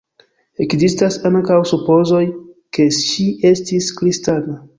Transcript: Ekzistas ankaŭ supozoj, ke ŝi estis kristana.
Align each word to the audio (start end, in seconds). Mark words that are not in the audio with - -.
Ekzistas 0.63 1.17
ankaŭ 1.29 1.57
supozoj, 1.73 2.23
ke 2.79 2.89
ŝi 3.01 3.27
estis 3.53 3.93
kristana. 4.03 4.59